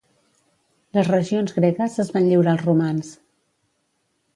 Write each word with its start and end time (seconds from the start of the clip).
Les 0.99 1.11
regions 1.11 1.55
gregues 1.59 2.01
es 2.07 2.13
van 2.19 2.33
lliurar 2.33 2.59
als 2.59 2.67
romans. 2.71 3.17